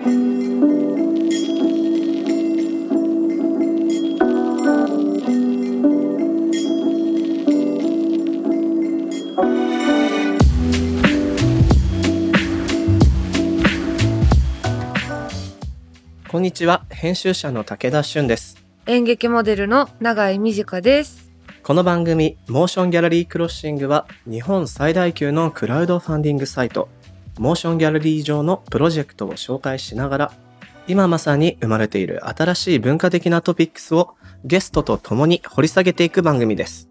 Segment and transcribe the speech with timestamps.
[0.00, 0.08] こ
[16.38, 21.28] んにちは編集者の武田俊です演劇モデルの永井美智香です。
[21.64, 26.88] この番組モーションギャラリークロッシングは日本最大級のクラウドファンディングサイト
[27.38, 30.32] モーションギャラリー上のプロジェクトを紹介しながら
[30.86, 36.88] 今まさに生まれている新しい文化的なトピックスをゲストと共に掘り下げていく番組です。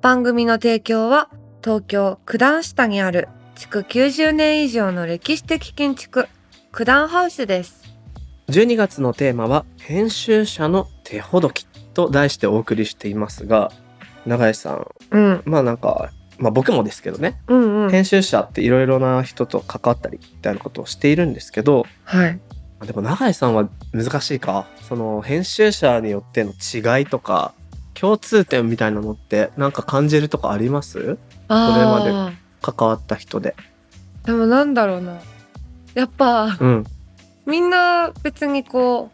[0.00, 1.28] 番組の提供は
[1.62, 6.28] 東京九段下にある築90年以上の歴史的建築
[6.72, 7.82] 九段ハウスです。
[8.48, 13.72] 12月のテーマは編集者の手ほどきと題してお送りしていますが
[14.26, 14.86] 永井さん。
[15.10, 15.42] うん。
[15.44, 17.90] まあなんかまあ僕もですけどねうんうん。
[17.90, 22.40] 編集者っていろいろな人と関わったりみたいなことをしているんですけどはい。
[22.80, 27.54] あでも永井さんは難しいかその編集者によっての違いとか
[27.94, 31.18] 共通点みたいなのってなんか感じるとかあります？
[31.48, 32.32] あこれあ。
[32.60, 33.54] 関わった人で
[34.24, 35.20] でもなんだろうな。
[35.94, 36.84] やっぱうん
[37.44, 39.10] みんな別にこ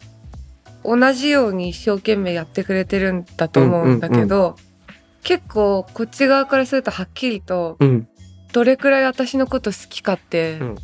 [0.83, 4.55] う同じように一生懸命やってくれてるんだと思うんだけど、
[5.23, 8.07] 結構こっち側からするとはっきりとうん。
[8.51, 10.75] どれくらい私のこと好きかってうん。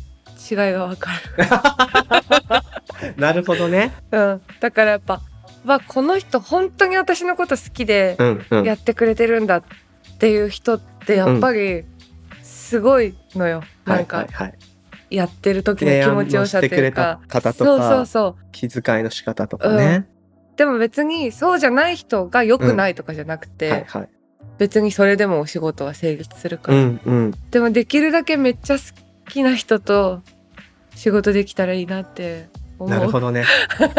[0.48, 3.12] 違いがわかる。
[3.20, 3.92] なるほどね。
[4.12, 5.20] うん、だからやっぱ
[5.64, 8.64] わこの人本当に私のこと好きでうんうん。
[8.64, 9.62] やってくれてるんだっ
[10.18, 11.84] ていう人ってやっぱり
[12.42, 14.54] すごいのよ、はないんかはいはい
[15.08, 17.20] やってる時の気持ちよさというか。
[17.28, 18.44] 方とかそうそうそう。
[18.52, 20.08] 気遣いの仕方とかね、
[20.56, 24.08] でも別にそうじゃない人が良くないとかじゃなくて、はいはい
[24.58, 27.34] 別にそれでもお仕事は成立するかうら、んうん。
[27.50, 28.82] でもできるだけめっちゃ好
[29.28, 30.22] きな人と
[30.94, 32.48] 仕事できたらいいなって
[32.78, 32.90] 思う。
[32.90, 33.44] なるほどね。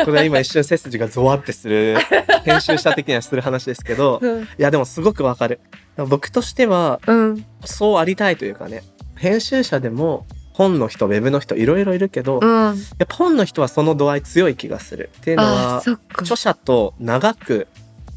[0.03, 1.97] これは今一瞬背筋がゾワってする。
[2.43, 4.19] 編集者的にはする話ですけど。
[4.21, 5.59] うん、いやでもすごくわかる。
[6.07, 8.83] 僕としてはうん、そうありたいというかね。
[9.15, 15.09] 編集者でも本の人ウェブの人いろいろいるけど、うん、やっぱ本の人はその度合い強い気がする。
[15.19, 15.45] っていうのあ
[15.75, 15.83] は
[16.19, 17.67] 著者と長く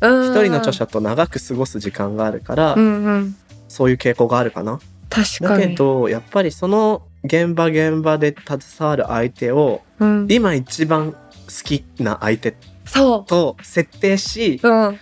[0.01, 3.37] 一一人の著者と長く過ごす時間があるから、うんうん。
[3.69, 4.73] そういう傾向があるかな。
[4.73, 5.69] だ確かに。
[5.69, 11.19] けどやっぱりその現場現場で携わる相手をうん、今一番好
[11.63, 12.57] きな相手
[12.87, 14.99] そと設定しう、うん、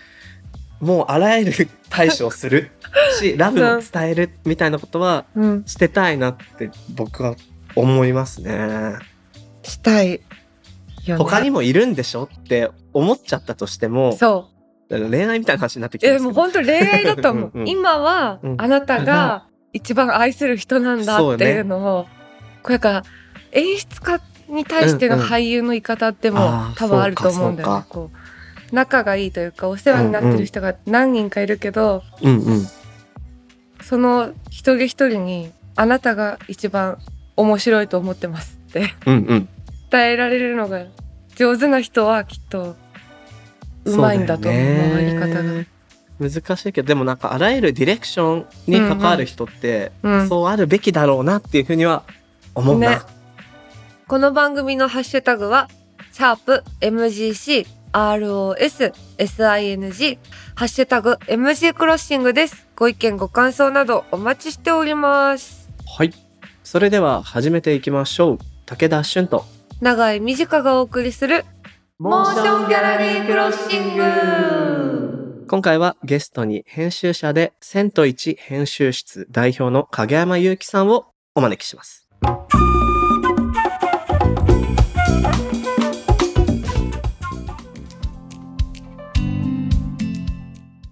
[0.81, 2.71] もうあらゆる対処をする
[3.19, 7.37] し ラブを伝えるみたいなことはうん、してたいなって僕は
[7.77, 8.99] 思いますね。
[9.63, 10.21] したい
[11.05, 11.17] よね。
[11.17, 14.17] 他にもいるんでしょって思っちゃったとしても
[14.91, 15.11] そう。
[15.11, 17.51] 恋愛みたいな話になってきてえ、もう本当恋愛だと思う。
[17.55, 17.69] うんうん。
[17.69, 18.55] 今はうん。
[18.59, 22.07] あなたが一番愛する人なんだっていうのを、
[22.63, 23.05] これから
[23.53, 26.39] 演出家に対しての俳優の言い方っても
[26.77, 27.81] 多分あると思うんだよそうか。
[27.81, 32.67] ねこう仲がいいというかお世話になってる人が何人かいるけど、うんうん。
[33.83, 36.99] その一人一人にあなたが一番
[37.37, 38.95] 面白いと思ってますって。
[39.07, 39.49] うんうん。
[39.91, 40.85] 伝えられるのが
[41.37, 42.77] 上手な人はきっと
[43.93, 45.79] うまいんだと思うそうだよ回りね方が。
[46.21, 52.03] 難しいけどでもなんかあらゆるディレクションに関わる人って、うんそうあるべきだろうなっていうふうには
[52.55, 52.91] 思うな。
[52.91, 53.01] ね
[54.09, 55.69] この番組のハッシュタグは、
[56.13, 60.19] シャープ MGC ROS SING
[60.55, 62.67] ハッシュタグ MG クロッシングです。
[62.75, 65.69] ご意見ご感想などお待ちしております。
[65.87, 66.13] はい。
[66.65, 68.39] それでは始めていきましょう。
[68.67, 69.45] 武田俊と。
[69.81, 71.45] 長井美智香がお送りする
[72.01, 82.09] モーションギャラリークロッシング今回はゲストに編集者でセント一編集室代表の影山祐希さんをお招きします。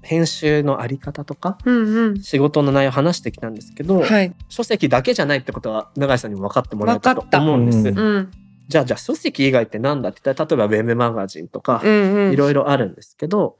[0.03, 2.21] 編集のあり方とかうんうん。
[2.21, 4.35] 仕事の内容を話してきたんですけど、はい。
[4.49, 7.79] 書籍だけじゃないってことは永井さんにも分かってもらえたと思うんです。
[7.79, 8.46] うんうん。
[8.69, 12.33] じゃあじゃあ書籍以外って何だって言ったら例えばウェブマガジンとかうんうん。
[12.33, 13.59] いろいろあるんですけど、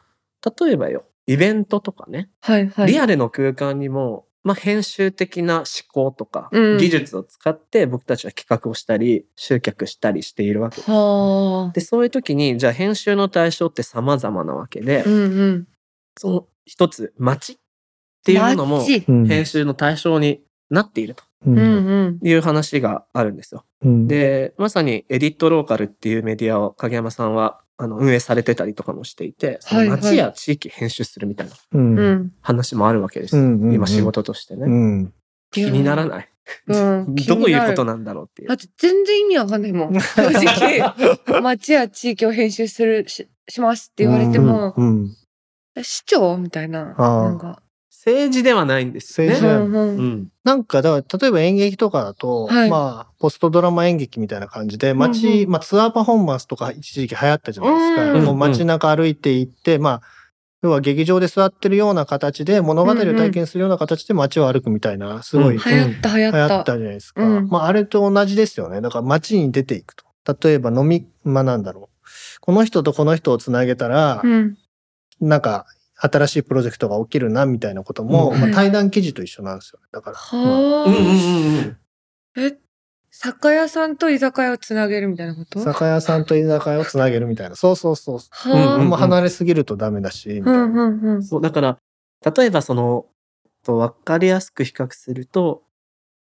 [0.59, 2.87] 例えばよイベントとかね、はいはい。
[2.89, 10.91] リアルの空間にも、まあ、編集的な思考とか、うん技術を使って僕たちは企画をしたり集客したりしているわけです。
[10.91, 11.73] はあ。
[11.73, 15.69] でそういう時にじゃあ編集の対象って様々なわけで、うんうん。
[16.19, 17.57] その一つ街っ
[18.25, 20.41] ていうものも編集の対象に
[20.71, 22.27] なっているとううんんうん。
[22.27, 23.65] いう話があるんですよ。
[23.85, 32.33] うんでまさにエディットローカルっていうメディアを影山さんはあの運営されてたりとかもしていて、そのはいはい街や地域編集するみたいなうんうん。
[32.41, 33.43] 話もあるわけですよ。
[33.43, 34.63] うんうんうん今仕事としてね。
[34.67, 35.13] うん
[35.51, 36.29] 気にならない
[36.69, 37.15] うん。
[37.15, 38.55] 気 どういうことなんだろうっていうだ。
[38.55, 39.95] って全然意味わかんないもん。
[40.01, 45.17] 正直、町や地域を編集するし、しますって言われても、うん。
[45.83, 46.37] 市長？
[46.39, 46.95] みたいな。
[46.95, 47.63] なんか。
[48.07, 49.35] 政治ではないんですよね。
[49.35, 50.01] 政治ではうんう。
[50.01, 50.29] うんん。
[50.45, 58.13] なんか、だから、例えば演劇とかだと、はいまあ、ポストドラマ演劇みたいな感じで、うん街、うんまあ、ツアーパフォーマンスとか一時期流行ったじゃないですか。
[58.13, 60.03] うんもう街中歩いて行って、まあ、
[60.63, 66.33] 要は劇場で座ってるような形で、物語を体験するような形で街を歩くみたいな、すごいうん流行った流行っ。
[66.33, 67.25] 流行ったたじゃないですか。
[67.25, 68.81] うんまあ、あれと同じですよね。
[68.81, 70.05] だから街に出ていくと。
[70.45, 72.07] 例えば飲み、まあなんだろう。
[72.41, 74.57] この人とこの人をつなげたら、うん。
[75.21, 75.67] なんか、
[75.97, 79.81] 新しいプロジェクトが起きるな、みたいなことも、うんまあ、対談記事と一緒なんですよ。
[79.93, 80.17] だから。
[80.17, 81.79] まあはうんうんうんうん。
[82.37, 82.41] あ。
[82.43, 82.59] え、
[83.11, 85.59] 酒屋さんと居酒屋をつなげるみたいなこと？
[85.61, 87.57] 酒屋さんと居酒屋をつなげるみたいな。
[87.57, 88.19] そうそうそう。
[88.31, 88.77] はうんあ。
[88.77, 90.63] うんもう離れすぎるとダメだし、みたいな。
[90.65, 91.23] うんうんうん。
[91.23, 91.79] そう、だから、
[92.37, 93.07] 例えばその、
[93.65, 95.63] と分かりやすく比較すると、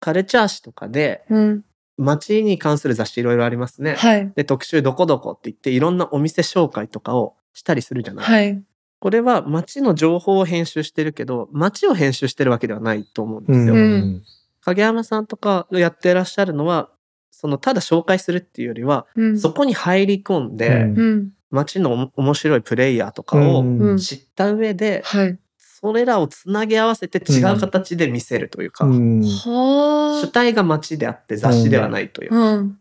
[0.02, 1.64] カルチャー誌とかで、うん。
[1.98, 3.94] 街に関する雑誌いろいろありますね。
[3.96, 4.32] はい。
[4.36, 8.26] で、特集どこどこって言って、いろんなお店紹介とかをしたりするじゃない。
[8.26, 8.64] はい。
[9.04, 13.74] これは街の情報を編集してるけど、街を編集してるわけではないと思うんですよ。
[13.74, 14.24] うん
[14.62, 16.90] 影山さんとかがやってらっしゃるのは、
[17.30, 19.38] そのただ紹介するっていうよりは、うん。
[19.38, 21.30] そこに入り込んで、うんうん。
[21.52, 25.38] 街のお面白いプレイヤーとかをうんうん知った上で、はい。
[25.58, 32.54] それらをつなぎ合わせて違う形で見せるというか、うんは主体が街であって雑誌ではないという、あ。
[32.54, 32.80] うん。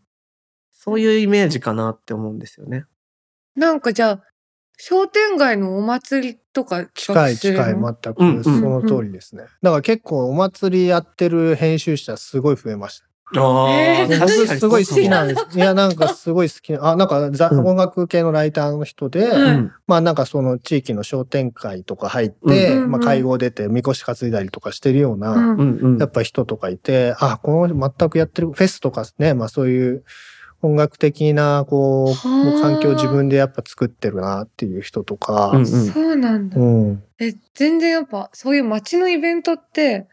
[0.71, 2.85] そういうイメージかなって思うんですよね。
[3.57, 4.23] なんかじゃあ、
[4.77, 8.43] 商店街のお祭りとか近い企画する近い、の全く。
[8.43, 9.43] その通りですね。
[9.61, 13.05] だから結構お祭りやってる編集者すごい増えました。
[13.35, 15.47] あえーすごい好きなんです。
[15.57, 17.65] いや、なんかすごい好きな、あ、なんかざうん。
[17.65, 19.71] 音楽系のライターの人で、うん。
[19.87, 30.03] まあなんかその地域の商店会とか入って、うんまあ会合出て、みこし担いだりとかしてるような、うんやっぱ人とかいて、あ、この全くやってる、フェスとかね、まあそういう
[30.63, 36.63] 音楽的な、こう、はあもう環境を自分でやっぱ作ってるなっていう人とか、うんうんそうなんだう。
[36.63, 37.03] ん。
[37.19, 40.07] え、全然やっぱ、そういう街のイベントって、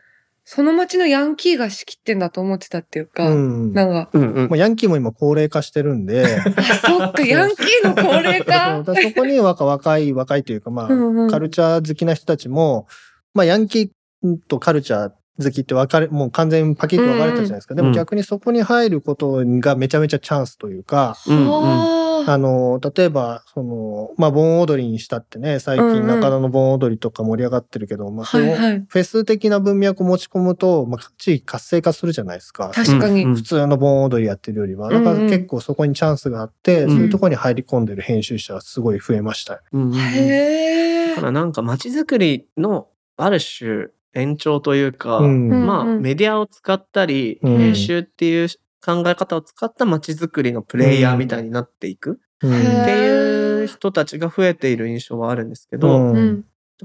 [0.44, 3.72] その街のヤンキーが仕切ってんだと思ってたっていうか、うん。
[3.72, 6.24] なんか、うんうんまあ、ヤンキーも今高齢化してるんで、
[6.56, 8.82] あ、そっか、 ヤンキーの高齢化。
[8.84, 12.88] そこに若若い、若いというか、まあ、うんうんカルチャー好きな人たちも、
[13.34, 17.74] まあ、ヤンキーとカルチャー好きって分かれ、もう完全にパキッと分かれたじゃないですか。
[17.74, 28.84] でも逆にそこに入ることがめちゃめちゃチャンスというか、うんうんはああの、例えば、その、まあ、盆踊りにしたってね、最近うんうん中野の盆踊りとか盛り上がってるけど、まあ、それをはいはい。
[28.86, 32.70] フェス的な文脈を持ち込むと、まあ、地域活性化するじゃないですか。
[32.74, 33.24] 確かに。
[33.24, 34.90] うん普通の盆踊りやってるよりは。
[34.90, 39.60] だからうんうん結構そこにチャンスがあって、うんそういうところに入り込んでる編集者はすごい増えましたよ。
[39.72, 41.22] うんうんうんへえだか。
[41.22, 45.66] らなんか街づくりのある種延長というか、うん。
[45.66, 47.58] まあメディアを使ったり、うん。
[47.58, 48.48] 編集っていう
[48.84, 56.14] 考え方を使った街づくりのプレイヤーみたいになっていくっていう人たちが増えている印象はあるんですけど。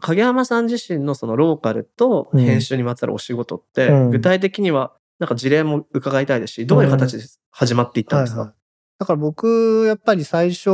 [0.01, 4.09] 影山さん自身のそのローカルと編集にまつわるお仕事って、うん。
[4.09, 8.54] 具体的にはなんか事例も伺いたいですし、どういう形で始まっていったんですか、はいはい
[8.97, 10.69] だから僕、やっぱり最初、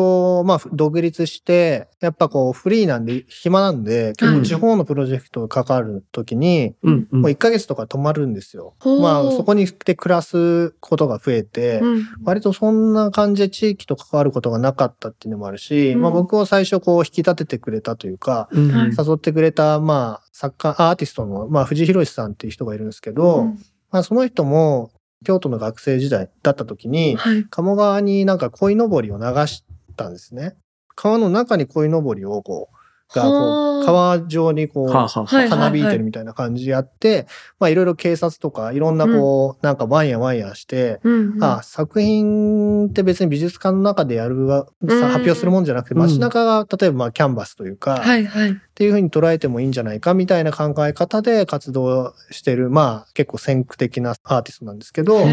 [0.45, 7.21] まあ、独立して、やっぱこう、フリーなんで、暇なんで、結構地方のプロジェクトに関わるときに、うんうん。
[7.21, 8.75] もう1ヶ月とか泊まるんですよ。
[8.79, 9.01] ほう。
[9.01, 12.07] まあ、そこに来て暮らすことが増えて、うん。
[12.23, 16.01] 割とそんな感じで地域と関わることがなかったっていうのもあるし、うん。
[16.01, 23.59] まあ僕を最初こう引き立ててくれたというか、誘ってくれた、まあ、作家、アーティストの、まあ、藤博さんっていう人がいるんですけど、うん。
[23.89, 24.91] まあ、その人も、
[25.25, 27.45] 京都の学生時代だった時に、はい。
[27.49, 29.63] 鴨川になんか鯉のぼりを流し
[29.95, 30.55] たんですね。
[30.95, 32.75] 川の中に鯉のぼりをこう、
[33.13, 37.27] がこはあう、川上にこう、花びいてるみたいな感じでやって、
[37.59, 48.61] まあいろいろ警察とかいろんなこう、なんかワンやワンやして、うんうんあ作品って別に美術館の中でやる発表するもんじゃなくて、うん街中が例えばまあキャンバスというか、はいはい。
[48.81, 55.23] っていうふうに捉えてもいいんじゃないかみたいな考え方で活動してる、まあ結構先駆的なアーティストなんですけど、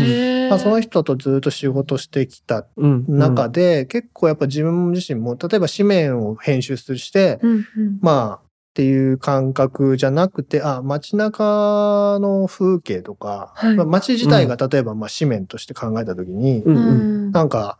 [0.50, 3.19] まあその人とずっと仕事してきたうんうん。
[3.19, 7.99] 中で、結構やっぱ自分自身も、例えば紙面を編集するして、うんうん。
[8.02, 8.40] まあっ
[8.75, 13.76] ていう感覚じゃなくて、あ、街中の風景とか、はい。
[13.76, 17.28] まあ街自体が例えばまあ紙面として考えたときに、うんううん。
[17.28, 17.78] んなんか、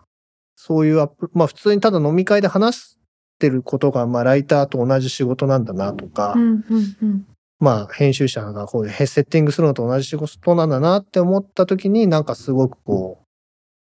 [0.57, 2.99] そういうアップ、まあ普通にただ飲み会で話
[3.39, 7.27] してることが、まあライターと同じ仕事なんだなとか、うんうんうん
[7.61, 13.25] まあ編集者がこういうセッティングするのと同じ仕事なんだなって思った時に、なんかすごくこ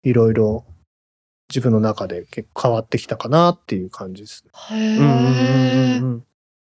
[0.06, 0.66] う、いろいろ
[1.50, 4.78] 自分の中で結構変わってきたかなっていう感じですね。
[4.78, 6.26] へうんうんうんうんーうんだ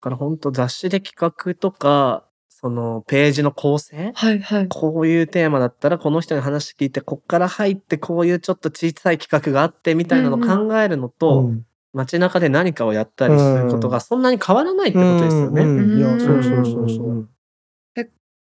[0.02, 4.68] から本当雑誌で企画とかそのページの構成はいはい。
[4.68, 11.66] こういうテーマだったらこの人に話聞いてこっから入ってこういうちょっと小さい企画があってみたいなのを考えるのと、うん
[11.98, 15.64] 街中で何かをやったりすることがそんなに変わらないってことですよね。
[15.64, 15.98] うんうん。
[15.98, 17.30] いや、うんそうそうそうそう。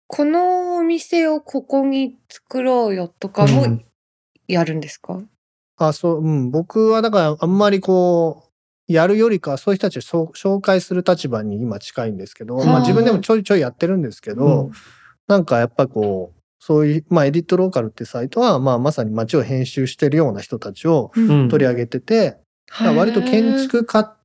[0.08, 3.84] このお店をここに作ろうよとかもうん。
[4.48, 5.20] やるんですか、
[5.76, 6.50] あ、そう、うん。
[6.52, 8.44] 僕はだからあんまりこ
[8.88, 14.70] う、やるよりかはそういう人たちを紹介する立場に今近いんですけど、はあまあ自分でもちょいちょいやってるんですけど、
[15.26, 21.48] なんかやっぱこう、そういう、まあエディットローカルってサイトは、まあまさに街を編集してるような人たちをうん。
[21.48, 22.38] 取り上げてて、
[22.70, 24.16] だから割と建築家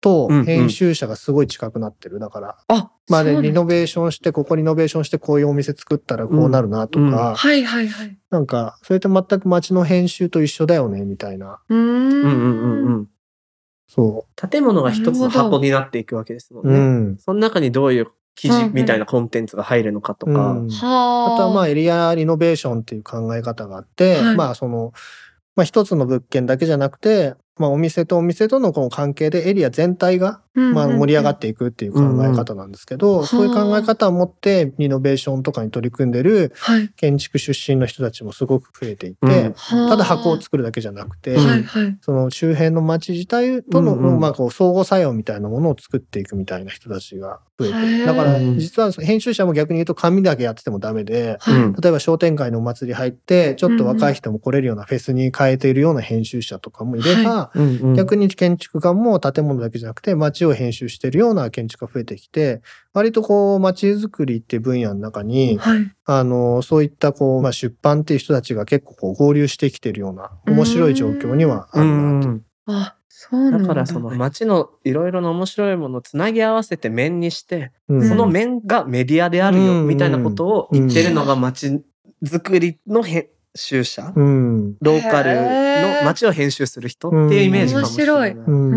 [0.00, 2.18] と編集者がすごい近くなってる。
[2.18, 8.18] だから、あ、まあで、そうなんリノベーションして、ここリノベーションしてこういうお店作ったらこうなるなとか、うんうんはいはいはい。
[8.30, 11.60] なんか、それと全く街の編集と一緒だよね、みたいな。
[11.68, 11.80] うーん。
[11.80, 13.06] うんうんうんうん
[13.92, 16.70] そ建物が一つの箱になっていくわけですもんう。
[16.70, 16.78] うね。
[17.14, 17.18] ん。
[17.18, 18.06] その中にどういう
[18.36, 20.32] 記事みたいなコンテンツが入るのかとか。
[20.52, 21.34] うんはあ。
[21.34, 24.92] あとはまあエリアリノベーションっていう考え方があって、はいまあその、
[25.56, 36.88] まあ一つの物件だけじゃなくて、まあお店とお店とのこの関係でエリア全体がまあ盛り上がっていくっていう考え方なんですけど、うんそういう考え方を持ってリノベーションとかに取り組んでるはい。
[36.96, 39.54] 建築出身の人たちもすごく増えていて、うん
[39.90, 41.98] ただ箱を作るだけじゃなくて、はいはい。
[42.00, 48.06] その周辺の街自体との、うんうんまあこう相互作用みたいなものを作っていくみたいな人たちが増えて。
[48.06, 51.54] だから実は編集者も逆に言うと紙だけやっててもダメで、はい。
[51.56, 65.92] うん例えば商店街のお祭り入って、ちょっと若い人も来れるようなフェスに変えているような編集者とかもいれば、うんうん逆に建築家も建物だけじゃなくて街を編集しているような建築家が増えてきて、割とこう街づくりっていう分野の中に、はい。
[66.04, 73.00] あの、そういったこう、まあ、出版っていう人たちが結構こう合流してきてるような面白い状況にはあうるなと。
[73.08, 73.68] そうなんだ。
[73.68, 81.82] だからその街のいろいろな面白いものをつなぎ合わせて面にして、うんその面がメディアであるようんみたいなことを言ってるのが街
[82.22, 84.76] づくりの編集者、うん。
[84.80, 88.34] ローカルの街を編集する人っていうイメージかもしれない。
[88.34, 88.50] 面う。
[88.50, 88.70] うん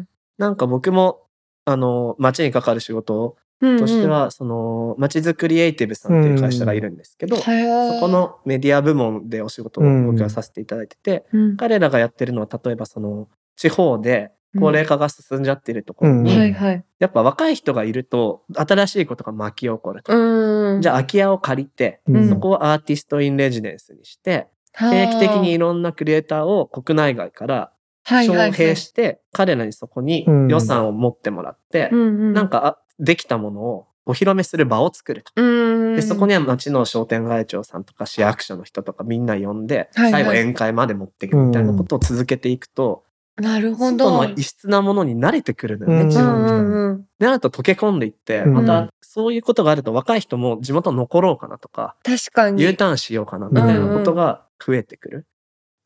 [0.00, 0.08] ん
[0.38, 1.22] なんか僕も
[1.64, 3.78] あの街に関わる仕事うん。
[3.78, 16.84] としては、その街づくりエイティブさんっていう会社がいるんですけど、うん、そこ、のメディア部門でお仕事を僕はさせていただいてて、うん彼らがやってるのは例えばその地方で高齢化が進んじゃってるところに、うんはいはい。
[16.98, 20.12] やっぱ若い人がいると新しいことが巻き起こると。
[20.16, 20.80] うん。
[20.80, 27.72] じゃあ空き家を借りて、うんそこをアーティストインレジデンスにして、あ、定期的にいろんなクリエイターを国内外から
[28.04, 35.32] 招聘して、彼らにそこに予算を持ってもらって、なんか、かあできたものをお披露目する場を作ると。
[35.36, 35.96] うん。
[35.96, 43.04] で、そこには町の商店街長さんとか市役所の人とかみんな呼んで、はいはい最後宴会まで持っていくみたいなことを続けていくと、
[43.38, 44.10] なるほ外ど。
[44.10, 46.56] の異質なものに慣れてくるのよね、うん地方の人。
[46.56, 47.04] うん。
[47.18, 52.62] で、なると溶け込んでいって、うんまたそういうことがあると若い人も地元残ろうかなとか、確かに。
[52.62, 55.26] U ターンしようかなみたいなことが増えてくる。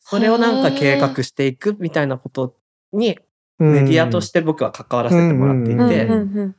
[0.00, 2.56] それをなんか計画していくみたいなこと
[2.92, 3.18] に
[3.58, 6.56] メディアとして僕は関わらせてもらっていうんて、うんうん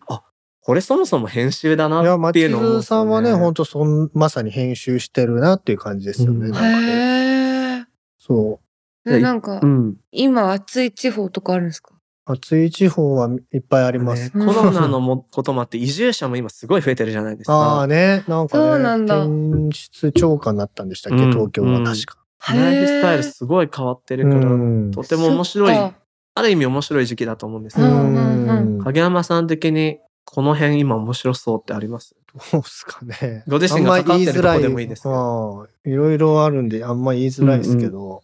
[0.65, 6.47] これそもそも編集だなっていう町のを思うんですよ津さんはね、本当そん、まさに編集してるなっていう感じですよね。
[6.47, 8.62] うんなんかねへ
[9.05, 9.95] なんか、うん。
[10.11, 11.93] 今暑い地方とかあるんですか？
[11.93, 12.33] う。
[12.33, 14.35] 暑い地方はいっぱいあります。
[14.37, 17.87] ねコロナのもこともあって移住者も今すごい増えてるじゃないですああか。
[17.87, 22.17] ね、なんかね、そうなんだ転出超過になったんでしたっけ、うん東京は確か。
[22.53, 25.95] ライフスタイルすごい変わってるから、うんとても面白い、そっか
[26.35, 27.89] ある意味面白い時期だと思うんですうよ。
[27.89, 32.15] んうんうん影山さん的にこの辺今面白そうってあります？
[32.51, 33.43] どうっすかね。
[33.47, 35.67] ご自身が関わってるとこでもいいですよあんま言いづらい。
[35.67, 38.23] ああいろいろあるんで、あんま言いづらいですけど、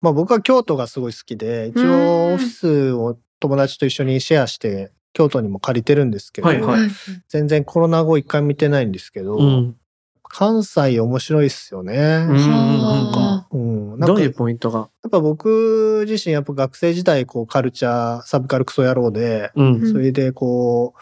[0.00, 1.90] まあ僕は京都がすごい好きで、一うん。
[1.90, 6.88] 応オフィスを友達と一緒にシェアして、京都にも借りてるんですけど、はいはい。
[7.28, 9.76] 全然コロナ後一回見てないんですけど、うん。
[10.28, 11.94] 関西面白いっすよね。
[11.94, 13.90] うんうんうんはうん。
[13.90, 14.80] なんかどういうポイントが？
[14.80, 19.92] やっぱ僕自身やっぱ学生時代こうカルチャーサブカルクソ野郎で、うんうん。
[19.92, 21.00] それでこう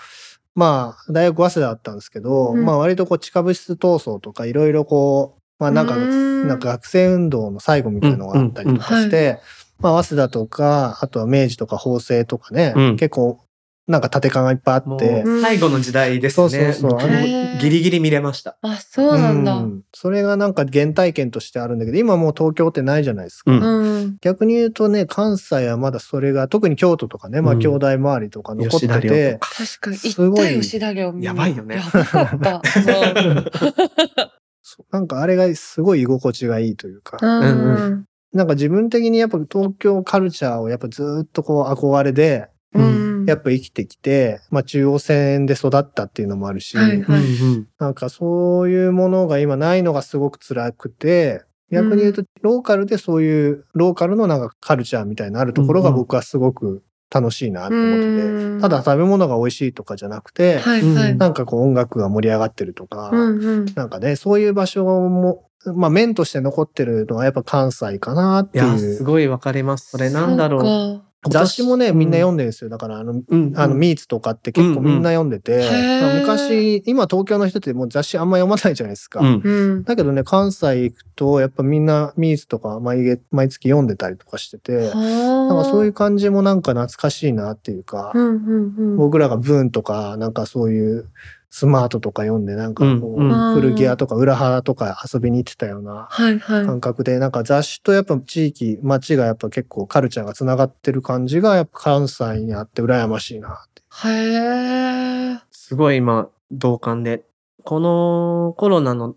[0.54, 2.64] まあ大学早稲田だったんですけど、うん。
[2.64, 9.38] まあ割とこう地下物質闘争とかいろいろこうまあなんかうんなんか学生運動の最後みたいなのがあったりとかして、
[9.78, 13.40] まあ早稲田とかあとは明治とか法政とかね、うん結構
[13.86, 15.22] なんか縦感がいっぱいあもって。
[15.24, 16.72] う最後の時代ですそうね。
[16.72, 17.18] そうそう僕も
[17.60, 18.56] ギリギリ見れました。
[18.62, 19.56] あ、そうなんだ。
[19.56, 23.52] うんそれがなんか原体験としてあるんだけど今もう東京ってないじゃないですか。
[23.52, 24.16] うんうん。
[24.22, 29.50] 逆に言うとね、関西はまだそれが、特に京都とかね、まあうん兄弟周りとか残って吉田寮てと、か。
[29.54, 32.62] 確かに、すごい吉田寮やばいよねやばかった。
[34.64, 34.86] そう。
[34.90, 38.06] なんかあれがすごい居心地がいいというか、うん。
[38.32, 42.98] なんか自分的にやっぱ東京カルチャーをやっぱずっとこう憧れで、うん。
[42.98, 47.20] うんやっぱ生きてきて、まあ中央線で育ったっていうのもあるし、はいはい。
[47.20, 56.00] うんなんかそういうものが今ないのがすごく辛くて、逆に言うとローカルでそういうローカルのなんかカルチャーみたいなのあるところがうんうん。
[56.00, 56.82] 僕はすごく
[57.14, 61.16] 楽しいなって思ってて、うんただ食べ物が美味しいとかじゃなくて、はいはい。
[61.16, 63.66] なんかこう音楽が盛り上がってるとか、うんうん。
[63.74, 68.78] なんかね、そういう場所も、まあ面として残ってるのはやっぱ関西かなっていや、いう。
[68.78, 69.90] すごいわかります。
[69.90, 71.02] それなんだろう。
[71.30, 72.70] 雑誌もね、みんな読んんでるんですよ。
[72.70, 79.20] だからあの、うんあの、ミーツとかって結構みんな読んでて、うんうん昔、今東京の人ってもう雑誌あんま読まないじゃないですか。
[79.20, 79.84] うんうん。
[79.84, 88.96] だけどね、関西行くと、やっぱみんなミーツとか毎月毎月読んでたりとかしてて、ななんかそういう感じもなんか懐かしいなっていうか、うんうんうん。
[88.96, 91.08] 僕らがブーンとか、なんかそういう
[91.56, 96.08] スマートとか読んで、なんかこう、古着屋とか裏原とか遊びに行ってたような。
[96.10, 103.82] 感覚で、なんか雑誌とやっぱ地域、街がやっぱ結構カルチャーがつながってる感じが、やっぱ関西にあって羨ましいなって。
[104.08, 105.38] へえ。
[105.52, 107.22] すごい今、同感で。
[107.62, 109.14] このコロナの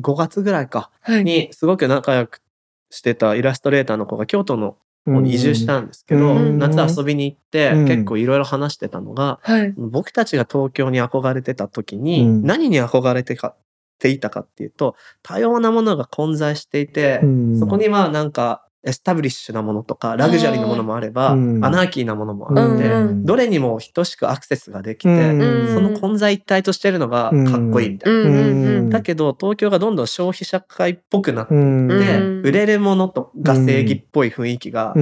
[0.00, 1.22] 5月ぐらいか、はい。
[1.22, 2.40] にすごく仲良く
[2.88, 6.58] してたイラストレーターの子が京都の移住したんですけど、うん。
[6.58, 7.86] 夏遊びに行って、うん。
[7.86, 9.74] 結構いろいろ話してたのが、はい。
[9.76, 12.42] 僕たちが東京に憧れてた時に、うん。
[12.42, 13.54] 何に憧れてか
[13.98, 17.58] ていたかっていうと、多様なものが混在していて、うん。
[17.58, 21.64] そこにはなんかエスタブリッシュなものとか、ラグジュアリーなものもあれば、うん。
[21.64, 23.24] アナーキーなものもあって、うん。
[23.24, 25.74] どれにも等しくアクセスができて、うん。
[25.74, 28.90] その混在一体としてるのがかっこいいみたいな。
[28.90, 34.92] だけど、東京がどんどん消費社会っぽくなって売れるものとが正義っぽい雰囲気が、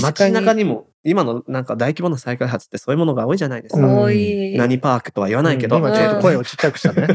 [0.00, 3.80] 街中にも、今のなんか大規模な再開発ってそういうものが多いじゃないですか。
[3.82, 7.06] 何パークとは言わないけど、今ちょっと声をちっちゃくしたね。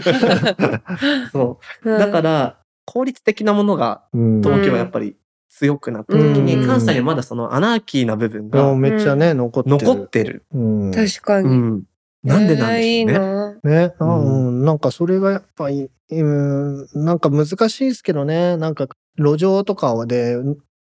[1.33, 1.89] そう。
[1.89, 4.41] だから、効率的なものがうん。
[4.41, 5.15] 東京はやっぱり
[5.51, 9.77] 強くなった時に、うん関西にはまだそのアナーキーな部分がめっちゃね、残ってる。
[9.77, 10.45] 残ってる。
[10.53, 11.49] うん確かに。
[11.49, 11.83] うん。
[12.23, 13.87] なんでなんでしょうね。
[13.87, 20.37] ね、なんかそれがやっぱり、うん、なんか難しいですけどね、なんか路上とかで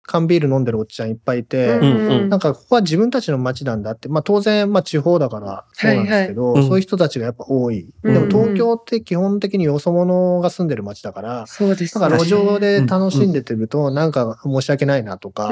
[0.03, 1.77] 缶ビール飲んでるおっちゃんいっぱいいて、
[2.27, 7.93] なんかここは自分たちの街なんだって、まあ当然、まあ地方だからそうなんですけど、そういう人たちがやっぱ多い。
[8.03, 12.01] うんでも東京って基本的によそ者が住んでる街だから、そうですね。
[12.01, 15.49] だから路上で楽しんでてると、なんか申し訳ないなとか、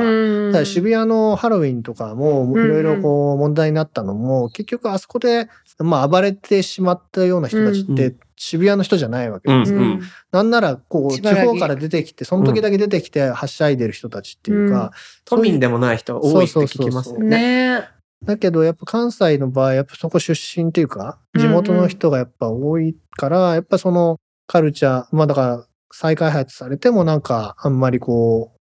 [0.65, 5.47] 渋谷のハロウィンとかもいろいろこう問題になったのも、結局あそこで、
[5.79, 9.80] まあ、暴れてしまったような人たちって渋谷の人じゃないわけですよ。
[9.80, 14.91] うんなんならこう地方から出てきてその時だけ出てきてはしゃいでる人たちっていうか、
[15.25, 17.80] 都民でもない人が多いって聞きますよね。
[17.80, 17.89] ね
[18.23, 28.54] だけどやっぱ関西の場合やっぱそこ出身っていうか地元の人がやっぱ多いから、やっぱそのカルチャーまあだから再開発されてもなんかあんまりこ。
[28.56, 28.60] う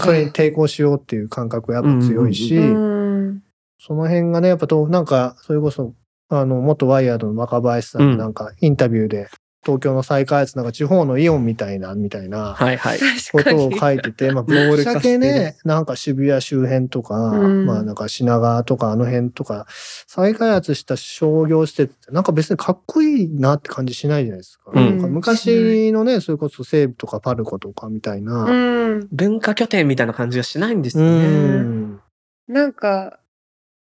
[0.00, 3.42] それに抵抗しようっていう感覚がやっぱ強いし、うん。
[3.86, 5.92] その辺がね、やっぱと、なんか、それこそ、
[6.28, 9.28] あの、元ワイヤードの若林さんなんか、インタビューで、
[9.64, 12.98] 東京の再開発なんか地方のイオンみたいな、みたいなはいはい。
[12.98, 13.78] 確かことをに。
[13.78, 19.66] 書いてて、まあ、ぶっちゃけね、なんか渋谷周辺とか、うんまあなんか品川とかあの辺とか、
[20.06, 24.70] 再開発した商業施設ってなんか別にかっこいいなって感じしないじゃないですか。
[24.74, 28.44] うんなんか昔のね、それこそ西武とかパルコとかみたいな。
[28.44, 29.08] うん。
[29.12, 31.04] 文化拠点みたいな感じがしないんですね。
[31.04, 32.00] ん。
[32.48, 33.18] なんか、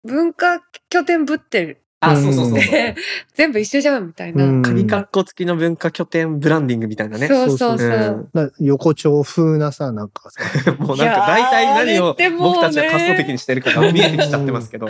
[0.04, 1.82] 文化拠点ぶってる。
[2.01, 2.59] あ、そうそうそう
[3.35, 4.45] 全部一緒じゃんみたいな。
[4.45, 7.27] うん鍵カッコ付きの文化拠点ブランディングみたいなね。
[7.27, 7.88] そうそうそう。
[7.88, 10.41] うんだ横丁風なさ、なんかさ、
[10.79, 14.88] もうなんか大体何を僕たちは仮想的にしてるかが 見えてきちゃってますけど。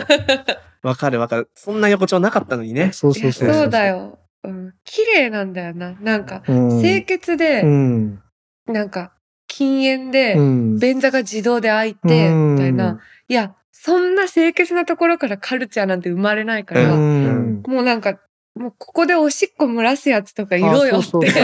[0.82, 1.50] わかるわかる。
[1.54, 2.90] そんな横丁なかったのにね。
[2.92, 3.52] そうそうそう。
[3.52, 3.86] そうだ。
[3.86, 4.18] よ。
[4.44, 4.72] うん。
[4.84, 5.94] 綺麗なんだよな。
[6.00, 6.80] なんか、うん。
[6.80, 8.20] 清潔でう、ん。
[8.66, 9.12] なんか、
[9.46, 10.78] 禁煙で、うん。
[10.78, 12.98] 便座が自動で開いて、うんみたいな。
[13.28, 17.62] いや、そんな清潔なところからカルチャーなんて生まれないかうら、ん。
[17.66, 18.18] もうなんか、
[18.54, 21.42] もうここでおしっこ漏らすやつとかいろよあってそうそうそう、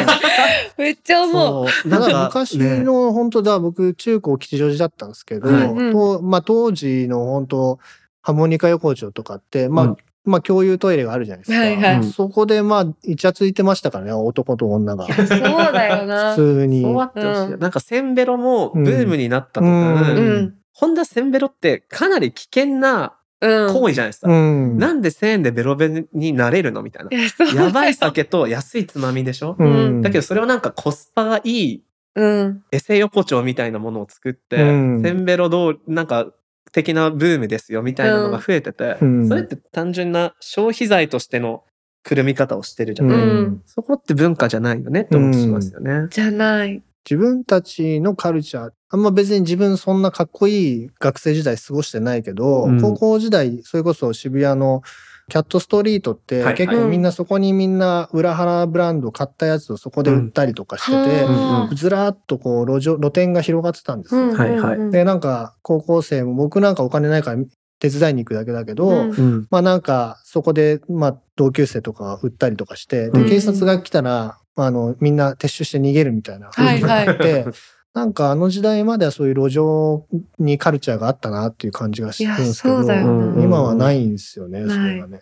[0.77, 1.67] めっちゃ思う。
[1.67, 7.79] かなんか、昔ねの本当だ、僕中高吉祥寺だったんですけど、うんうんとまあ当時の本当
[8.21, 9.97] ハーモニカ横丁とかって、まあ、うん
[10.27, 11.59] まあ共有トイレがあるじゃないですか。
[11.59, 15.07] はいはいそこでまあイチャついてましたからね、男と女が。
[15.07, 15.29] そう
[15.73, 16.35] だよな。
[16.37, 16.83] 普通に。
[16.83, 17.53] そうあってほしい。
[17.53, 20.55] うんなんかセンベロもブームになったとうんか、ううんん。
[20.77, 23.73] ホンダセンベロってかなり危険なうん。
[23.75, 24.29] 行為じゃないですか。
[24.31, 24.79] うん。
[24.79, 27.11] なんで1000円でベロベロになれるのみたいな。
[27.13, 30.01] いや、ばい酒と安いつまみでしょ、うん。
[30.01, 31.83] だけどそれをなんかコスパがいい
[32.15, 32.65] うん。
[32.73, 36.33] エセ横丁みたいなものを作って、うんセンベロどうなんか
[36.73, 41.63] 的なブームですよみたいなのが増えてて、うんそれって単純な消費財としての
[42.03, 43.63] くるみ方をしてるじゃうない、うんん。
[43.67, 46.09] そこって文化じゃないよねって思ってしますよね。
[46.11, 46.83] じゃない。
[47.09, 52.81] 自分たちのカルチャー、あんま別に自分そんなかっこいい学生時代過ごしてないけど、うん。
[52.81, 54.83] 高校時代、それこそ渋谷の
[55.29, 56.55] キャットストリートって、はい。
[56.55, 64.23] 結構みんなそこにみんな裏腹ブランド買ったやつをそこで売ったりとかしてて、はあずらーっとこう路上、露店が広がってたんですよ。
[64.23, 67.43] うんはいはいうんで、なんか高校生も僕なんかお金ないから
[67.79, 69.47] 手伝いに行くだけだけど、うんうん。
[69.51, 77.07] まあなんかそこでまあ同級生とかが売ったりとかして、うんで警察が来たら、あのみんな撤収して逃げるみたいなはいはい。
[77.07, 77.47] があって、
[77.95, 80.07] なんかあの時代まではそういう路上
[80.39, 83.43] にカルチャーがあったなっていう感じがするんですけど、いやそうだよな。
[83.43, 85.21] 今はないんですよね、ないそれがね。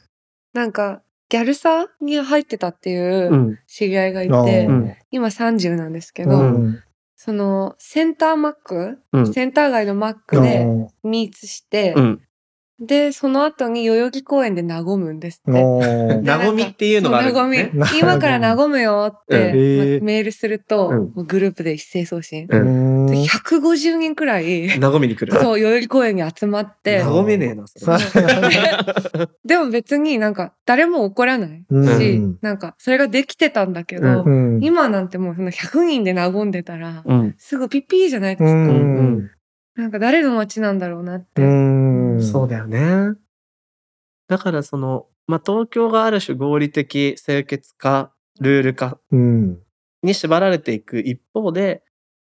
[0.53, 3.59] なんかギャルサに入ってたっていううん。
[3.67, 4.95] 知り合いがいて、うん。
[5.11, 6.79] 今30なんですけうど、ん。
[7.17, 9.33] そのセンターマック、うん。
[9.33, 10.67] センター街のマックで
[11.03, 12.21] ミーツしてう、ん。
[12.81, 15.61] でその後に代々木公園で和むんですって。
[16.29, 17.81] 和みっていうのがあるんですね。
[17.81, 17.99] 和み。
[18.01, 21.27] 今から和むよって、メールすると、うん。
[21.27, 22.49] グループで一斉送信。
[22.51, 23.07] ううん。
[23.07, 25.33] で150人くらい、和みに来る。
[25.41, 27.97] そう、代々木公園に集まって、和めねえな、それ。
[29.45, 32.39] でも別になんか誰も怒らないうんし、うん。
[32.43, 34.59] なんかそれができてたんだけど、うん。
[34.65, 37.35] 今なんてもうその100人で和んでたら、うん。
[37.39, 38.59] すぐピッピーじゃないですか。
[38.59, 39.31] うん。
[39.77, 41.43] なんか誰の街なんだろうなって。
[42.15, 43.15] うんそうだよね。
[44.29, 49.59] だからその、まあ、東京がある種合理的清潔化、ルール化うん
[50.03, 51.83] に縛られていく一方で、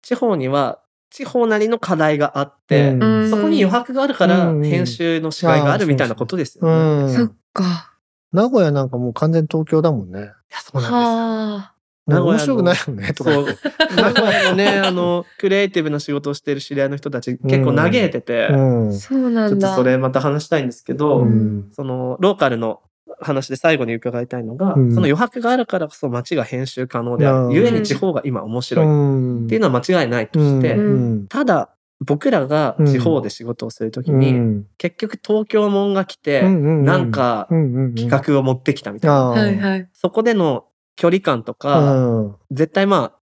[0.02, 7.04] 地方には地方なりの課題があって、うんそこに余白があるからうん編集のしがいがあるみたいなことですよね。
[7.04, 7.92] うんそっか。
[8.32, 10.20] 名古屋なんかもう完全東京だもんね。
[10.20, 11.58] いや、そうなんはあ。
[11.58, 11.71] もう
[12.08, 12.40] 面名古屋の。
[12.40, 13.32] 白くないよね、とか。
[13.32, 13.52] 言って。
[13.54, 13.72] ですよ。
[13.96, 18.94] 名古屋のね、 あの、クリエイティブな仕事をしている知り合いの人たち結構嘆いてて、うん。
[18.94, 19.76] そうなちょっとんだ。
[19.76, 21.70] それまた話したいんですけど、うん。
[21.72, 22.82] そのローカルの
[23.20, 24.90] 話で最後に伺いたいのが、うん。
[24.92, 27.50] その余白があるからこそ街が編集可能であうん。
[27.50, 27.56] る。
[27.56, 28.86] ゆえに地方が今面白い。
[28.86, 29.46] うん。
[29.46, 31.28] っていうのは間違いないとして、うん。
[31.28, 31.70] ただ
[32.04, 34.66] 僕らが地方で仕事をするときに、うん。
[34.78, 37.96] 結局東京もんが来て、うんうんなんかうんうん。
[37.96, 39.30] 企画を持ってきたみたいな。
[39.30, 39.40] あー。
[39.40, 39.90] はいはい。
[39.94, 42.36] そこでの距離感とか、うん。
[42.52, 43.18] 絶対まあ、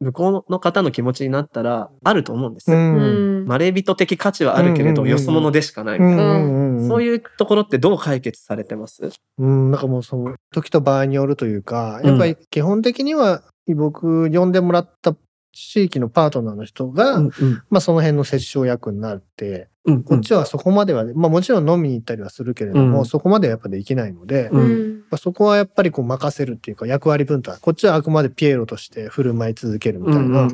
[0.00, 2.76] 向こうの方の気持ちになったらあると思うんですよ。
[2.76, 3.46] うん。
[3.46, 5.08] まれびと的価値はあるけれど、うん。
[5.08, 5.98] うんうんよそ者でしかない。
[5.98, 6.16] うん。
[6.16, 6.78] うん。
[6.78, 9.08] うんそういうところってどう解決されてます？
[9.38, 13.42] うん、なんかもうその時と場合によるというか、やっぱり基本的には
[13.74, 15.14] 僕呼んでもらった
[15.54, 17.30] 地域のパートナーの人が、うん
[17.70, 24.98] まあその辺の折衝役になって、うんこっちはそこまでは、まあもちろん飲みに行ったりはするけれども、うんそこまではやっぱできないので、ううんん。
[25.02, 27.56] まあそこはやっぱりこう任せるっていうか役割分担。
[27.60, 30.48] こっちはあくまでピエロとして振る舞い続けるみたいな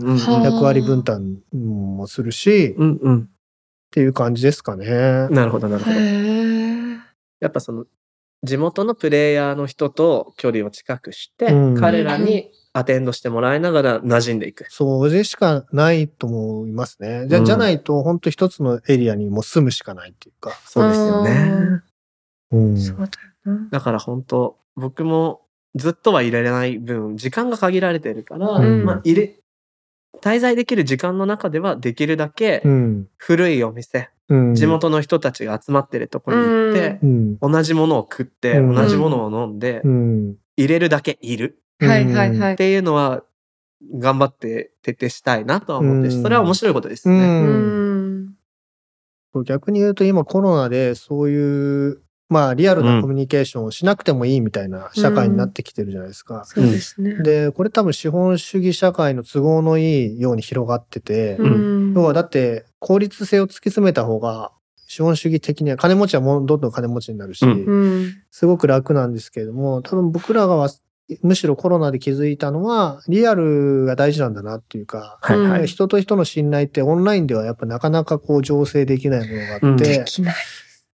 [0.44, 3.28] 役割分担もするし、っうんうん
[3.92, 4.86] ていう感じですかね。
[5.30, 6.00] なるほどなるほへど。
[6.00, 6.98] え。
[7.40, 7.86] やっぱその
[8.42, 14.66] 地元のプレイヤーの人と距離を近くして、うん彼らにアテンドしてもらいながら馴染んでいく。
[14.68, 17.26] そうでしかないと思いますね。
[17.28, 20.52] じゃ,、うんじゃないと本当一つのエリアにもう住むしかないっていうか。
[20.64, 21.82] そうですよね。
[22.52, 23.08] うんそうだよ
[23.44, 23.68] な。
[23.70, 25.42] だから本当僕も
[25.74, 29.36] ずっとは入れれない分時間が限られてるから、うんまあ入れ
[30.20, 42.52] 滞在できる時間の中ではできるだけうん古いお店、うん地元の人たちが集まってるところに行って、うん同じものを食って、うん同じものを飲んで、うん入れるだけいるはいはいはい。
[42.54, 43.22] っていうのは
[43.98, 47.14] 頑張って徹底したいなとは思ってそれは面白いことですね。
[47.14, 48.36] うん
[49.44, 56.44] 逆に言うと今コロナでそういうまあリアルなコミュニケーションをしなくてもいいみたいな社会になってきてるじゃないですか。
[56.46, 57.14] そうですね。
[57.22, 61.94] でこれ多分資本主義社会の都合のいいように広がってて、うん。
[61.94, 64.52] 要はだって効率性を突き詰めた方が
[64.86, 68.14] 資本主義的には金持ちはもうどんどん金持ちになるし、うんうん。
[68.30, 70.68] すごく楽なんですけれども多分僕らがわ
[71.22, 75.66] むしろコロナで気づいたのはリアルが大事なんだなっていうか、はいはい。
[75.66, 80.34] 人と人の信頼ってオンラインではやっぱなかなかこう醸成できないものがあって、うんできない。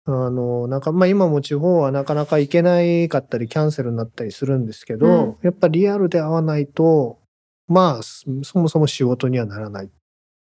[0.05, 7.19] あの、なんか、まあ今も地方はなかなか行けないかったり、キャンセルになったりするんですけど、うんやっぱリアルで会わないと、
[7.67, 9.89] まあ、そそもそも仕事にはならない。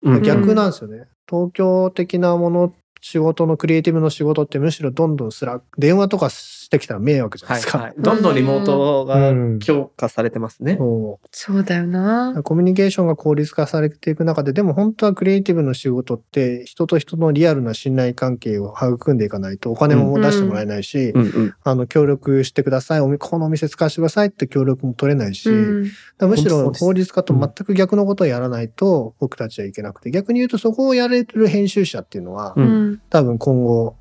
[0.04, 1.08] うん逆なんですよね。
[1.28, 6.30] 東京的なもの、仕事のクリエイティブの仕事ってむしろどんどんスラ電話とか
[6.70, 7.80] してきたら迷惑じゃないですか。
[7.80, 7.96] はいはい。
[7.98, 10.76] どんどんリモートがうん強化されてますね。
[10.78, 12.42] そうそうだよな。
[12.44, 21.56] コミュニケーションが効率化されていく中で、でも本当はクリエイティブの仕事って人と人のリアルな信頼関係を育んでいかないとお金も出してもらえないし、うんうん。
[21.64, 23.00] あの、協力してください。
[23.18, 33.02] このお店使わせてくださいって協力も取れないし、むしろ効率化と全く逆のことをやらないと僕たちはいけなくて、逆に言うとそこをやれる編集者っていうのは、ううんん。
[33.10, 33.96] 多分今後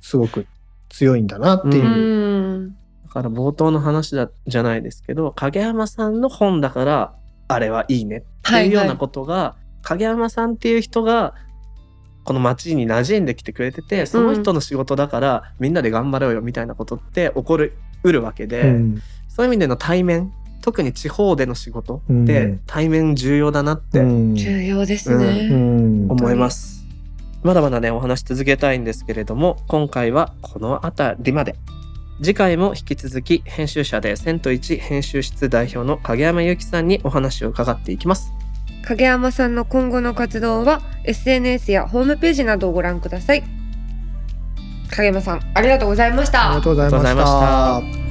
[0.00, 0.46] すごく
[0.88, 1.88] 強いんだなっていうう。
[2.68, 2.76] ん。
[3.06, 7.14] だから冒頭の話だじゃないですけど、影山さんの本だから
[7.48, 11.34] あれはいいねっていうようなことが、影山さんっていう人が
[12.24, 25.48] この街に馴染んできてくれててその人の仕事だから、みんなで頑張ろうよみたいなことって起こるうるわけで、うんそういう意味での対面特に地方での仕事うってん対面重要だなってうん重要ですね。
[25.52, 26.85] うん思います。
[27.46, 31.56] まだまだねお話し続けたいんですけれども今回はこの辺りまで。
[32.22, 38.32] 次回も引き続き編集者でセント1編集室代表の影山由紀さんにお話を伺っていきます。
[38.86, 43.44] 影山さんの今後の活動は SNS やホームページなどをご覧ください。
[44.90, 48.05] 影山さん、ありがとうございましたありがとうございました。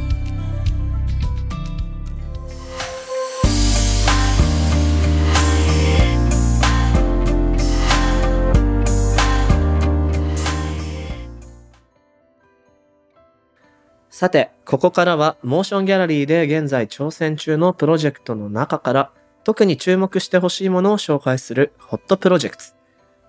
[14.15, 19.11] さて、ここからはモーションギャラリーで現在挑戦中のプロジェクトの中から
[19.43, 22.63] 特に注目してほしいものを紹介するホットプロジェクト。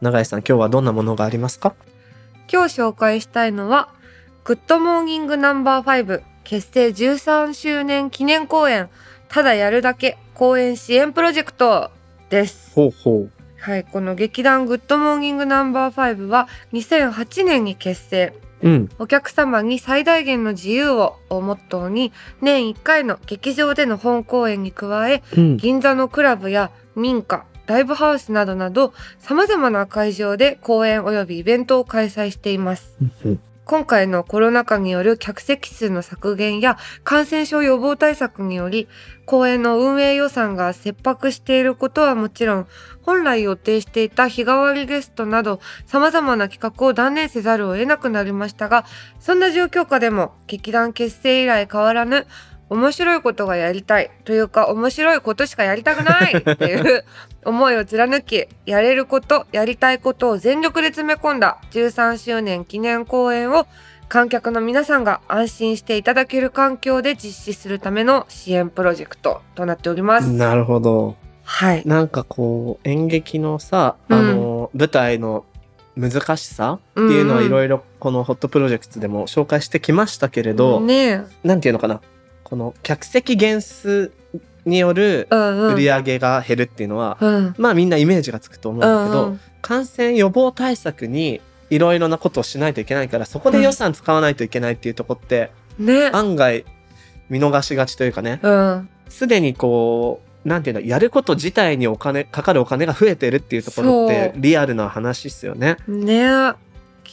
[0.00, 1.74] 永井さん、今日はどんなものがありますか？
[2.48, 3.88] 今日紹介したいのは、
[4.44, 8.88] グッドモーニングナンバー5結成13周年記念公演、
[9.26, 11.90] ただやるだけ公演支援プロジェクト
[12.30, 12.72] です。
[12.76, 13.32] ほうほう。
[13.58, 18.32] はい、この劇団グッドモーニングナンバー5は2008年に結成。
[18.62, 18.88] うん。
[18.98, 25.56] お客様に最大限の自由を、をモットーに年1回の劇場での本公演に加えうん。
[25.56, 38.86] 銀座のクラブや民家ライブハウスなどなど様々な会場で公演及びイベントを開催していますうん今回のコロナ禍による客席数の削減や感染症予防対策により
[39.24, 42.66] 公演の運営予算が切迫していることはもちろん
[43.02, 48.86] 本来予定していた日替わりゲストなど様々な企画を断念せざるを得なくなりましたが
[49.18, 52.28] そんな状況下でも劇団結成以来変わらぬ
[52.68, 57.04] 面白いことがやりたいというか面白いことしかやりたくないっていう
[57.44, 63.66] 思いを貫きやれることやりたいことを全力で詰め込んだ13周年記念公演を
[64.08, 70.30] 観客の皆さんが安心していただける環境で実施するための支援プロジェクトとなっております。
[70.30, 71.16] なるほど。
[71.42, 71.82] はい。
[71.84, 75.44] なんかこう演劇のさ、あの舞台の
[75.96, 81.20] 難しさっていうのはいろいろこのホットプロジェクトでも紹介してきましたけれど、ねえ。
[81.42, 82.00] なんていうのかな
[82.48, 84.12] この客席減数
[84.64, 85.74] によるうんうん。
[85.74, 87.54] 売り上げが減るっていうのは、うん。
[87.58, 95.86] まあみんなイメージがつくと思うんだけど、うん感染予防対策にいろいろなことをしないといけないからそこで予算使わないといけないっていうとこって、うん。
[95.86, 96.06] ね。
[96.12, 96.64] 案外
[97.30, 98.88] 見逃しがちというかねうん。
[99.08, 105.78] すでにこうなんていうのやること自体にお金かかるお金が増えてるっていうところってリアルな話っすよね。
[105.88, 106.52] ねえ。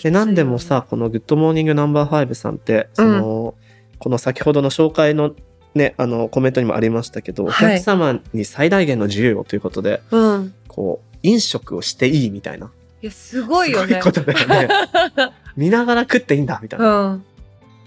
[0.03, 3.55] でなんでもさこの「グッドモーニングナンバー5さんってその、
[4.03, 5.33] この先ほどの紹介の
[5.75, 10.53] ねあのコメントにもありましたけど、はいお客様に最大限の自由をということでうん。
[10.67, 12.69] こう飲食をしていいみたいな
[13.01, 13.87] いや、すごいよね。
[13.87, 14.67] すごいことだよね。
[15.55, 16.99] 見ながら食っていいんだみたいな。
[17.05, 17.25] うん。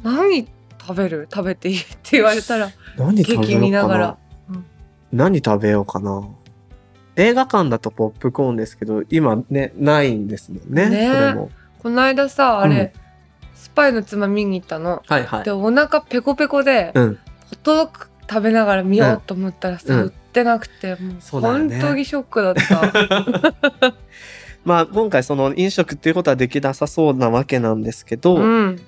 [0.04, 0.48] 何
[0.80, 1.28] 食べる？
[1.30, 2.70] 食べていいって言われたら。
[2.96, 4.16] 何食べようかながら。
[4.48, 4.64] うん
[5.12, 6.26] 何食べようかな。
[7.16, 10.88] 映画館だとポップコーンですけど今ねないんですもんね。
[10.88, 11.34] ね
[11.78, 12.94] この間さ、あれ、
[13.66, 15.02] スパイの妻見に行ったの。
[15.08, 15.50] はいはいで、。
[15.50, 17.14] お腹ペコペコで、うん。
[17.14, 23.94] ホットドッグ食べながら見ようと思ったらさ、うん売ってなくて、もうそうだよね本当にショックだった。
[24.64, 28.80] まあ今回その飲食っていうことはできなさそうなわけなんですけど、うん。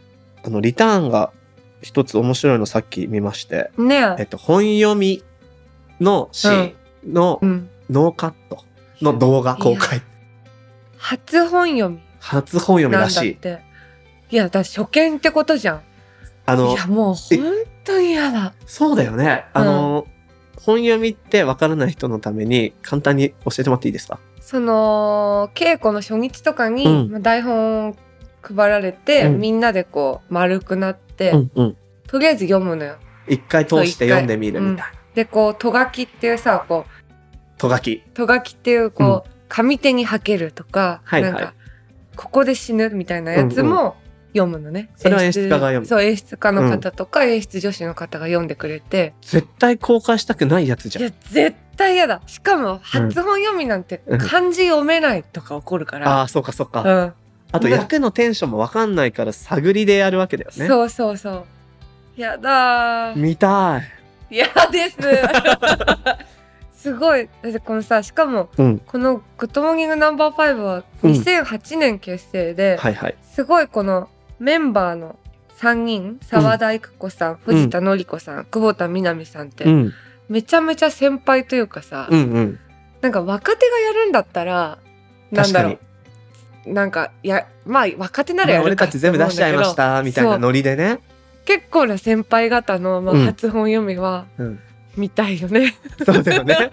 [0.44, 1.32] あのリターンが
[1.82, 4.16] 一つ面白いのさっき見まして、ねえ。
[4.20, 5.24] えっと本読み
[6.00, 6.74] のシー
[7.08, 7.68] ンのうん。
[7.90, 8.64] ノーカット
[9.00, 10.02] の動画公開。
[10.98, 13.38] 初本読み初本読みなんらしい。
[13.40, 13.67] だって。
[14.30, 15.76] いや、だ初見ってことじゃん。
[15.78, 15.80] い
[16.46, 17.38] あのや、もう本
[17.84, 18.54] 当に嫌だ。
[18.66, 19.46] そうだよね。
[19.52, 20.06] あの、
[20.60, 24.18] 本読みってわからない人のために簡単に教えてもらっていいですか？
[24.40, 27.96] その稽古の初日とかに、うんまあ台本
[28.42, 31.76] 配られて、うんみんなでこう丸くなって、うんうん。
[32.06, 32.96] とりあえず読むのよ。
[33.28, 34.92] 一回通して読んでみるみたいな。
[35.14, 38.02] でこうとがきっていうさこうとがき。
[38.14, 41.54] とがきっていうこう、上手にはけるとか、はいはいなんか
[42.16, 43.96] ここで死ぬみたいなやつも
[44.38, 44.88] 読むのね。
[44.96, 51.04] それは演出家が読むそう演出家の方とか、演出助手の方が読んでくれて、絶対公開したくないやつじゃん。
[51.04, 52.20] いや絶対嫌だ。
[52.26, 56.20] しかも初本読みなんてうん漢字読めないとか起こるから。
[56.20, 56.82] ああ、そうかそうか。
[56.82, 57.12] うん
[57.50, 60.66] あと役のテンションもわかんないから探りでやるわけだよね。
[60.66, 62.20] そうそうそう。
[62.20, 63.16] やだー。
[63.16, 63.82] 見たい。
[64.30, 64.98] 嫌です。
[66.76, 67.28] すごい。
[67.42, 68.78] だってこのさ、しかも、うん。
[68.78, 73.16] このグッドモーニングナンバー5はうん2008年結成で、はいはい。
[73.32, 75.16] すごいこのメンバーの
[75.58, 79.92] 3人、沢田育子さん、藤田紀子さん、久保田みなみさんって、うん。
[80.28, 82.58] めちゃめちゃ先輩というかさ、うんうん。
[83.00, 84.78] なんか若手がやるんだったら
[85.30, 85.80] なんだろ確
[86.66, 91.00] うなんかいやまあ若手ならやるかたち全部出しちゃいましたみたいなノリでね。
[91.44, 94.60] 結構な先輩方の、まあ、うん初本読みはうん。
[94.96, 95.76] 見たいよね。
[96.04, 96.70] そうだよね。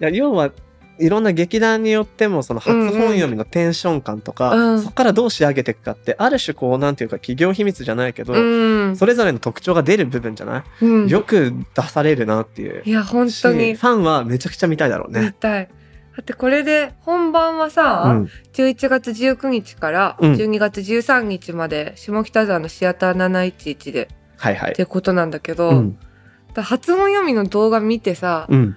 [0.00, 0.50] いや要は
[0.98, 4.80] いろんな劇団によってもその初本読みのテンション感とか、うん。
[4.80, 12.82] そこからどう仕上げていくかってある種こうなんていうか企業秘密じゃないけど、うん、それぞれの特徴が出る部分じゃない、うん、よく出されるなっていう。
[12.84, 15.34] いや本当しにファンはめちゃくちゃ見たいだろう見ね。
[15.38, 15.68] たい。
[16.16, 20.32] だってこれで本番はさ、うん、11月19日からうん。
[20.34, 24.72] 12月13日まで下北沢のシアター711ではいはい。
[24.72, 24.74] っ。
[24.74, 25.98] てことなんだけど、うん、
[26.54, 28.76] だ初本読みの動画見てさ、うん、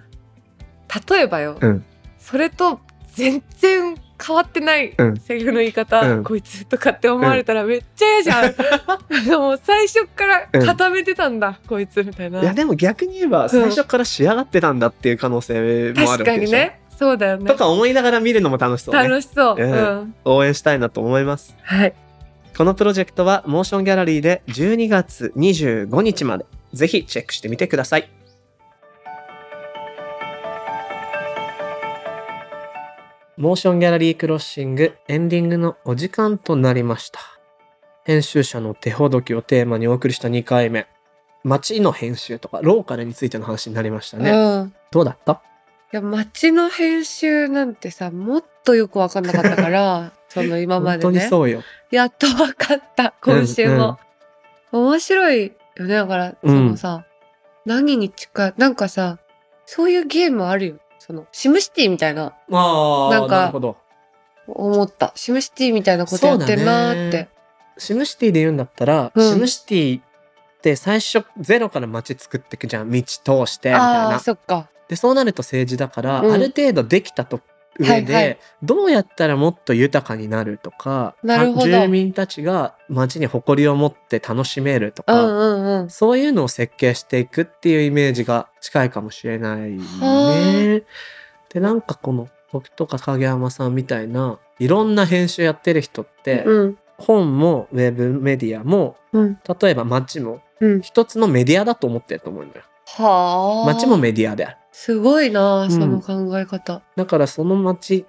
[1.10, 1.86] 例えばよ、うん
[2.30, 2.82] それと
[3.14, 8.56] 全然変わってないうんセリフの言い方、うんこいつとかって思われたらめっちゃ嫌じゃん。
[9.32, 12.42] もう最初から固めてたんだ、こいつみたいな。
[12.42, 16.44] いやでも逆に言えば最初から仕上がってたんだっていう可能性もある確かわけでしょ。
[16.46, 16.82] にね。
[17.00, 17.56] そうだよねと。
[17.56, 19.08] か思いながら見るのも楽しそうね。
[19.08, 19.56] 楽しそう。
[19.58, 20.16] うんうん。
[20.26, 21.56] 応援したいなと思います。
[21.62, 21.94] はい。
[22.58, 28.10] このプロジェクトはモーションギャラリーで12月25日までぜひチェックしてみてください。
[33.38, 37.20] モーションギャラリークロッシングエンディングのお時間となりました。
[38.04, 40.88] 編集者の手ほどきをテーマにお送りした2回目。
[41.44, 44.32] 街の編集とかローカルについての話になりましたね。
[44.32, 44.74] うん。
[44.92, 45.42] どうだった？
[45.94, 51.62] いや街の編集なんてさもっとよく分かんなかったから その今ま本当でねにそうよ。
[51.92, 53.98] やっと分かった今週も、
[54.74, 57.06] 面白いよねだからそのさ、
[57.66, 59.20] 何に近いなんかさ
[59.66, 63.78] そういうゲームあるよそのシムシティみたいなあなんかなるほど。
[64.48, 65.12] 思った。
[65.16, 67.28] シムシティみたいなことやってんなーって。
[67.78, 69.34] シムシティで言うんだったら、うん。
[69.34, 70.04] シムシティっ
[70.62, 72.92] て最初ゼロから街作っていくじゃん。
[72.92, 73.12] 道通
[73.46, 74.20] してみたいああ。
[74.20, 74.70] そっか。
[74.88, 76.32] でそうなると政治だから、うん。
[76.32, 77.42] ある程度できたと
[77.80, 78.24] 上で、はい。
[78.26, 85.90] はいどうやったらもっと豊かになるとか住民たちが街に誇りを持って楽しめるとか、うんうんうん。
[85.90, 90.84] そういうのを設計していくっていうイメージが近いかもしれないはね。
[91.50, 96.78] でなんかこの僕とか影山さんみたいないろんな編集やってる人って、うん。
[96.98, 99.40] 本もウェブメディアもうん。
[99.62, 100.82] 例えば街もうん。
[100.82, 102.66] 一つのメディアだと思ってると思うんだよ。
[102.96, 103.66] はあ。
[103.66, 104.58] 街もメディアである。
[104.72, 105.72] すごいなうん。
[105.72, 108.06] その考え方、だからその街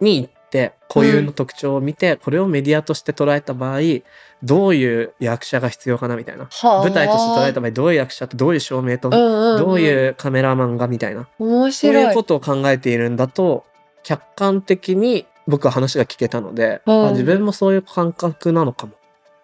[0.00, 3.80] に行って固有の特徴を見て、これをメディアとして捉えた場合
[4.42, 6.46] どういう役者が必要かなみたいな。
[6.50, 6.82] はあ。
[6.82, 11.28] 舞台として捉えた場合どういう役者とどういう照明とうんうんうん、どういうカメラマンがみたいな。
[11.38, 13.64] 面そう白いいうことを考えているんだと
[14.02, 17.06] 客観的に僕は話が聞けたので、うん。
[17.06, 18.96] あ自分もそういう感覚なのかもっ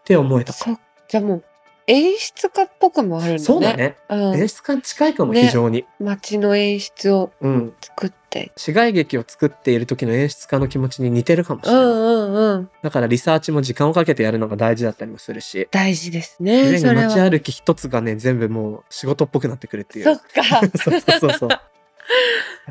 [0.05, 0.79] て思えたかそ
[1.09, 1.45] じゃあもう
[1.89, 3.97] 演出家っぽくもあるんだねそうだね。
[4.11, 5.87] うん演出家に近いかも、ね非常に。
[5.99, 7.75] 街の演出をうん。
[7.81, 11.85] 作って市街劇を作っている時の演出家の気持ちに似てるかもしうれない。
[11.87, 15.67] んうんうんだからリサーチも時間をかけてやるのが大事だったりもするし。
[15.71, 20.05] 大事ですね街歩き一つがね、全部もう仕事っぽくなってくるっていう。
[20.05, 21.49] そっか そうそうそうそう。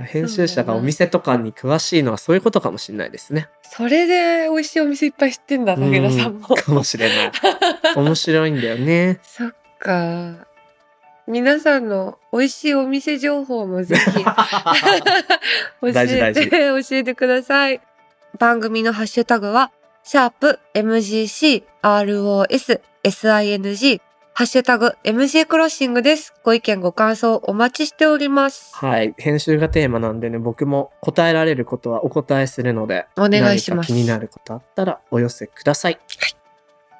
[0.05, 3.47] 編集者がお店とかに詳しいのはそういうことかもしれないですね。
[3.63, 7.31] それで美味しいお店いっぱい知ってんだ武田さんもうかもしれない。
[7.97, 9.19] 面白いんだよね。
[9.23, 10.47] そっか。
[11.27, 17.81] 皆さんの美味しいお店情報もぜひ 教えて 教えてください。
[18.37, 19.71] 番組のハッシュタグは
[20.03, 24.01] シャープ MGC ROS SING
[24.33, 26.35] ハッシュタグ MG クロッシングです。
[26.43, 28.75] ご意見ご感想お待ちしております。
[28.75, 29.15] はい。
[29.17, 33.87] 編集がテーマなんでね、僕も答えられることはお答えするので、お願いします。
[33.87, 35.97] 気になることあったらお寄せください。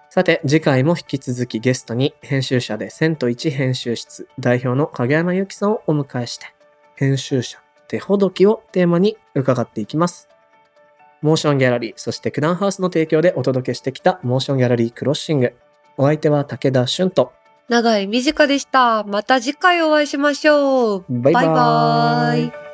[0.10, 6.48] さて、次回も引き続きゲストに編集者で千と一編集室代表の影山由紀さんをお迎えして、
[6.96, 10.30] 編集者手ほどきをテーマに伺っていきます。
[11.22, 15.54] モーションギャラリー、そして九段ハウスの提供でお届けしてきたモーションギャラリークロッシング。
[15.98, 17.34] お相手は武田俊と、
[17.70, 22.67] 長井美佳でしたまた次回お会いしましょうバイバーイバイバーイ